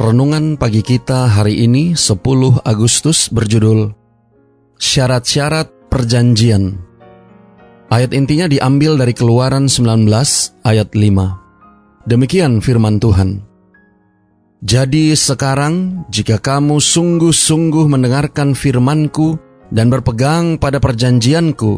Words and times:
Renungan 0.00 0.56
pagi 0.56 0.80
kita 0.80 1.28
hari 1.28 1.60
ini 1.60 1.92
10 1.92 2.24
Agustus 2.64 3.28
berjudul 3.28 3.92
Syarat-syarat 4.80 5.92
perjanjian. 5.92 6.80
Ayat 7.92 8.16
intinya 8.16 8.48
diambil 8.48 8.96
dari 8.96 9.12
Keluaran 9.12 9.68
19 9.68 10.08
ayat 10.64 10.96
5. 10.96 12.08
Demikian 12.08 12.64
firman 12.64 12.96
Tuhan. 12.96 13.44
Jadi 14.64 15.12
sekarang 15.12 16.08
jika 16.08 16.40
kamu 16.40 16.80
sungguh-sungguh 16.80 17.84
mendengarkan 17.84 18.56
firmanku 18.56 19.36
dan 19.68 19.92
berpegang 19.92 20.56
pada 20.56 20.80
perjanjianku, 20.80 21.76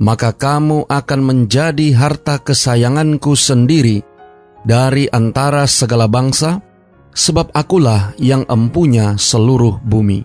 maka 0.00 0.32
kamu 0.32 0.88
akan 0.88 1.20
menjadi 1.20 1.92
harta 1.92 2.40
kesayanganku 2.40 3.36
sendiri 3.36 4.00
dari 4.64 5.04
antara 5.12 5.68
segala 5.68 6.08
bangsa, 6.08 6.64
sebab 7.18 7.50
akulah 7.50 8.14
yang 8.22 8.46
empunya 8.46 9.18
seluruh 9.18 9.82
bumi. 9.82 10.22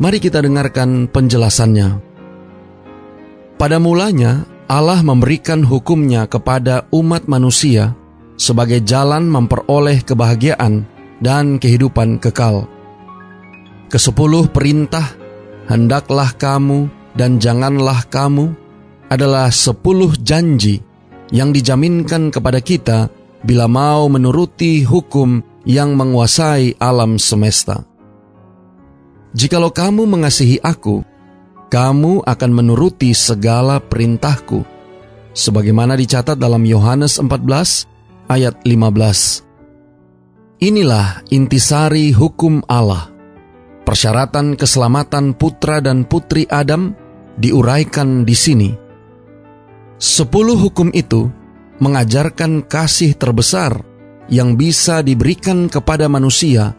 Mari 0.00 0.16
kita 0.16 0.40
dengarkan 0.40 1.12
penjelasannya. 1.12 2.00
Pada 3.60 3.76
mulanya, 3.76 4.48
Allah 4.64 5.04
memberikan 5.04 5.60
hukumnya 5.60 6.24
kepada 6.24 6.88
umat 6.88 7.28
manusia 7.28 7.92
sebagai 8.40 8.80
jalan 8.80 9.28
memperoleh 9.28 10.00
kebahagiaan 10.00 10.88
dan 11.20 11.60
kehidupan 11.60 12.16
kekal. 12.16 12.64
Kesepuluh 13.92 14.48
perintah, 14.48 15.04
hendaklah 15.68 16.32
kamu 16.32 16.88
dan 17.12 17.36
janganlah 17.36 18.08
kamu, 18.08 18.56
adalah 19.12 19.52
sepuluh 19.52 20.16
janji 20.16 20.80
yang 21.28 21.52
dijaminkan 21.52 22.32
kepada 22.32 22.64
kita 22.64 23.12
bila 23.42 23.66
mau 23.66 24.06
menuruti 24.06 24.86
hukum 24.86 25.42
yang 25.66 25.94
menguasai 25.98 26.78
alam 26.78 27.18
semesta. 27.18 27.82
Jikalau 29.32 29.72
kamu 29.72 30.04
mengasihi 30.06 30.60
aku, 30.62 31.02
kamu 31.72 32.22
akan 32.22 32.50
menuruti 32.52 33.16
segala 33.16 33.80
perintahku. 33.80 34.60
Sebagaimana 35.32 35.96
dicatat 35.96 36.36
dalam 36.36 36.60
Yohanes 36.68 37.16
14 37.16 37.88
ayat 38.28 38.60
15. 38.68 40.60
Inilah 40.60 41.24
intisari 41.32 42.12
hukum 42.12 42.60
Allah. 42.68 43.08
Persyaratan 43.82 44.54
keselamatan 44.54 45.34
putra 45.34 45.80
dan 45.80 46.04
putri 46.04 46.44
Adam 46.46 46.92
diuraikan 47.40 48.28
di 48.28 48.36
sini. 48.36 48.70
Sepuluh 49.96 50.60
hukum 50.60 50.92
itu 50.92 51.32
mengajarkan 51.78 52.66
kasih 52.66 53.16
terbesar 53.16 53.80
yang 54.28 54.56
bisa 54.56 55.00
diberikan 55.00 55.68
kepada 55.70 56.08
manusia 56.10 56.76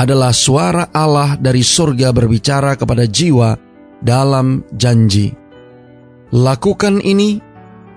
adalah 0.00 0.32
suara 0.32 0.88
Allah 0.96 1.36
dari 1.36 1.60
surga 1.60 2.12
berbicara 2.12 2.76
kepada 2.76 3.04
jiwa 3.04 3.56
dalam 4.00 4.64
janji. 4.72 5.32
Lakukan 6.32 7.04
ini 7.04 7.42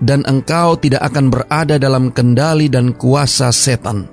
dan 0.04 0.26
engkau 0.28 0.76
tidak 0.76 1.00
akan 1.12 1.32
berada 1.32 1.80
dalam 1.80 2.12
kendali 2.12 2.68
dan 2.68 2.92
kuasa 2.92 3.48
setan. 3.54 4.10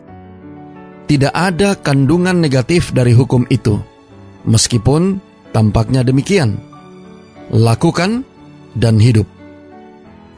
Tidak 1.09 1.33
ada 1.35 1.75
kandungan 1.75 2.39
negatif 2.39 2.95
dari 2.95 3.11
hukum 3.11 3.43
itu, 3.51 3.75
meskipun 4.47 5.19
tampaknya 5.51 6.07
demikian. 6.07 6.55
Lakukan 7.51 8.23
dan 8.79 8.95
hidup. 8.95 9.27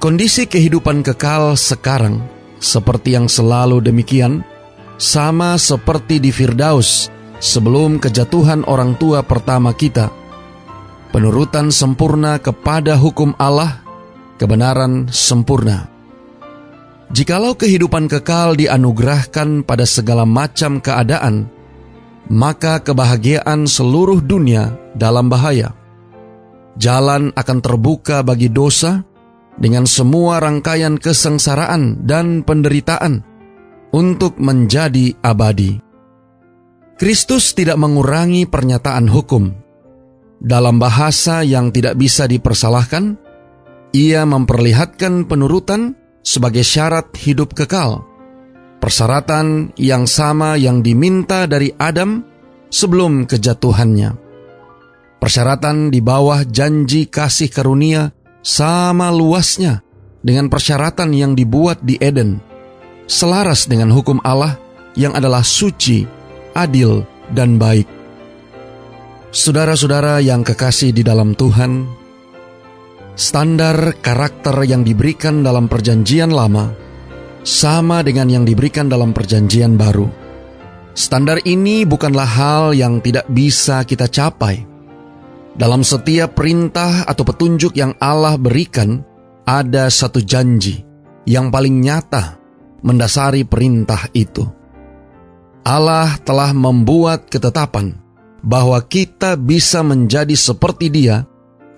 Kondisi 0.03 0.43
kehidupan 0.43 0.99
kekal 0.99 1.55
sekarang, 1.55 2.27
seperti 2.59 3.15
yang 3.15 3.31
selalu 3.31 3.79
demikian, 3.79 4.43
sama 4.99 5.55
seperti 5.55 6.19
di 6.19 6.27
Firdaus 6.27 7.07
sebelum 7.39 8.03
kejatuhan 8.03 8.67
orang 8.67 8.99
tua 8.99 9.23
pertama 9.23 9.71
kita. 9.71 10.11
Penurutan 11.15 11.71
sempurna 11.71 12.35
kepada 12.35 12.99
hukum 12.99 13.31
Allah, 13.39 13.79
kebenaran 14.35 15.07
sempurna. 15.07 15.87
Jikalau 17.15 17.55
kehidupan 17.55 18.11
kekal 18.11 18.59
dianugerahkan 18.59 19.63
pada 19.63 19.87
segala 19.87 20.27
macam 20.27 20.83
keadaan, 20.83 21.47
maka 22.27 22.83
kebahagiaan 22.83 23.63
seluruh 23.63 24.19
dunia 24.19 24.75
dalam 24.99 25.31
bahaya. 25.31 25.71
Jalan 26.75 27.31
akan 27.39 27.57
terbuka 27.63 28.19
bagi 28.19 28.51
dosa, 28.51 29.12
dengan 29.57 29.85
semua 29.85 30.41
rangkaian 30.41 30.97
kesengsaraan 30.97 32.05
dan 32.05 32.41
penderitaan 32.41 33.21
untuk 33.93 34.41
menjadi 34.41 35.13
abadi. 35.21 35.77
Kristus 36.97 37.53
tidak 37.53 37.77
mengurangi 37.77 38.45
pernyataan 38.49 39.09
hukum. 39.09 39.53
Dalam 40.43 40.77
bahasa 40.77 41.41
yang 41.45 41.71
tidak 41.71 41.95
bisa 41.97 42.27
dipersalahkan, 42.27 43.15
ia 43.93 44.25
memperlihatkan 44.25 45.29
penurutan 45.29 45.95
sebagai 46.25 46.65
syarat 46.65 47.13
hidup 47.15 47.53
kekal. 47.53 48.05
Persyaratan 48.81 49.71
yang 49.79 50.03
sama 50.09 50.59
yang 50.59 50.83
diminta 50.83 51.47
dari 51.47 51.71
Adam 51.79 52.19
sebelum 52.67 53.23
kejatuhannya. 53.23 54.11
Persyaratan 55.23 55.87
di 55.87 56.03
bawah 56.03 56.43
janji 56.43 57.07
kasih 57.07 57.47
karunia 57.47 58.11
sama 58.43 59.07
luasnya 59.09 59.79
dengan 60.19 60.51
persyaratan 60.51 61.15
yang 61.15 61.31
dibuat 61.33 61.79
di 61.79 61.95
Eden, 61.97 62.43
selaras 63.07 63.65
dengan 63.65 63.89
hukum 63.89 64.19
Allah 64.21 64.59
yang 64.99 65.15
adalah 65.15 65.41
suci, 65.41 66.03
adil, 66.53 67.07
dan 67.31 67.55
baik. 67.55 67.87
Saudara-saudara 69.33 70.21
yang 70.21 70.45
kekasih 70.45 70.93
di 70.93 71.01
dalam 71.01 71.33
Tuhan, 71.33 71.87
standar 73.17 73.97
karakter 73.97 74.53
yang 74.67 74.85
diberikan 74.85 75.41
dalam 75.41 75.65
Perjanjian 75.65 76.29
Lama 76.29 76.69
sama 77.41 78.05
dengan 78.05 78.29
yang 78.29 78.45
diberikan 78.45 78.85
dalam 78.91 79.15
Perjanjian 79.15 79.73
Baru. 79.73 80.05
Standar 80.93 81.41
ini 81.41 81.89
bukanlah 81.89 82.29
hal 82.29 82.65
yang 82.77 83.01
tidak 83.01 83.25
bisa 83.25 83.81
kita 83.81 84.05
capai 84.05 84.72
dalam 85.53 85.85
setiap 85.85 86.33
perintah 86.33 87.05
atau 87.05 87.23
petunjuk 87.25 87.77
yang 87.77 87.93
Allah 88.01 88.37
berikan, 88.41 89.05
ada 89.45 89.91
satu 89.91 90.23
janji 90.23 90.81
yang 91.29 91.53
paling 91.53 91.79
nyata 91.83 92.41
mendasari 92.83 93.45
perintah 93.45 94.09
itu. 94.11 94.43
Allah 95.63 96.19
telah 96.27 96.51
membuat 96.51 97.31
ketetapan 97.31 97.95
bahwa 98.43 98.75
kita 98.83 99.39
bisa 99.39 99.79
menjadi 99.79 100.35
seperti 100.35 100.91
Dia, 100.91 101.23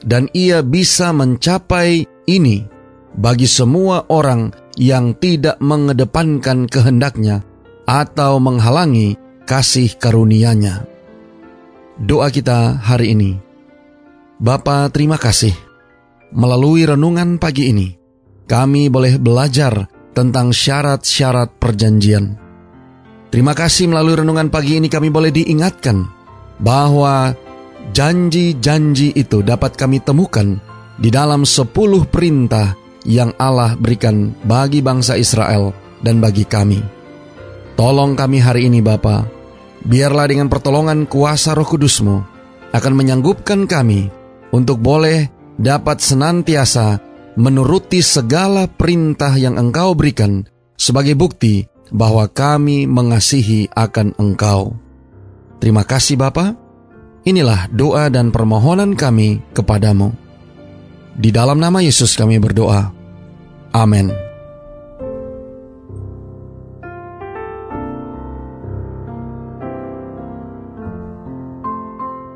dan 0.02 0.25
Ia 0.34 0.66
bisa 0.66 1.13
mencapai 1.13 2.09
ini 2.25 2.66
bagi 3.13 3.46
semua 3.46 4.09
orang 4.09 4.50
yang 4.75 5.13
tidak 5.13 5.62
mengedepankan 5.62 6.66
kehendaknya 6.66 7.45
atau 7.86 8.42
menghalangi 8.42 9.16
kasih 9.45 9.94
karunia-Nya. 10.01 10.89
Doa 12.01 12.33
kita 12.33 12.81
hari 12.81 13.13
ini. 13.13 13.44
Bapa, 14.36 14.92
terima 14.92 15.16
kasih. 15.16 15.56
Melalui 16.36 16.84
renungan 16.84 17.40
pagi 17.40 17.72
ini, 17.72 17.96
kami 18.44 18.92
boleh 18.92 19.16
belajar 19.16 19.88
tentang 20.12 20.52
syarat-syarat 20.52 21.56
perjanjian. 21.56 22.36
Terima 23.32 23.56
kasih 23.56 23.88
melalui 23.88 24.20
renungan 24.20 24.52
pagi 24.52 24.76
ini 24.76 24.92
kami 24.92 25.08
boleh 25.08 25.32
diingatkan 25.32 26.04
bahwa 26.60 27.32
janji-janji 27.96 29.16
itu 29.16 29.40
dapat 29.40 29.80
kami 29.80 30.04
temukan 30.04 30.60
di 31.00 31.08
dalam 31.08 31.48
sepuluh 31.48 32.04
perintah 32.04 32.76
yang 33.08 33.32
Allah 33.40 33.80
berikan 33.80 34.36
bagi 34.44 34.84
bangsa 34.84 35.16
Israel 35.16 35.72
dan 36.04 36.20
bagi 36.20 36.44
kami. 36.44 36.84
Tolong 37.80 38.20
kami 38.20 38.44
hari 38.44 38.68
ini 38.68 38.84
Bapa, 38.84 39.24
biarlah 39.88 40.28
dengan 40.28 40.52
pertolongan 40.52 41.08
kuasa 41.08 41.56
roh 41.56 41.68
kudusmu 41.68 42.18
akan 42.76 42.94
menyanggupkan 42.96 43.68
kami 43.68 44.25
untuk 44.51 44.81
boleh 44.81 45.30
dapat 45.56 46.03
senantiasa 46.03 47.00
menuruti 47.36 48.00
segala 48.00 48.68
perintah 48.68 49.36
yang 49.36 49.59
Engkau 49.59 49.95
berikan 49.95 50.44
sebagai 50.75 51.15
bukti 51.15 51.68
bahwa 51.92 52.27
kami 52.27 52.89
mengasihi 52.89 53.71
akan 53.71 54.15
Engkau. 54.19 54.75
Terima 55.62 55.88
kasih 55.88 56.19
Bapa. 56.19 56.56
Inilah 57.25 57.71
doa 57.74 58.12
dan 58.13 58.30
permohonan 58.30 58.94
kami 58.94 59.42
kepadamu. 59.56 60.13
Di 61.15 61.31
dalam 61.31 61.57
nama 61.57 61.81
Yesus 61.81 62.13
kami 62.13 62.38
berdoa. 62.38 62.91
Amin. 63.74 64.25